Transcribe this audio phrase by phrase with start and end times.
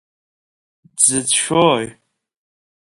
[0.97, 1.85] Дзыцәшәои?